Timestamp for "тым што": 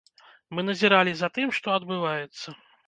1.39-1.77